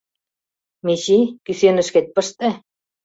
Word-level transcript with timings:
Мичий, 0.85 1.23
кӱсенышкет 1.45 2.07
пыште. 2.15 2.49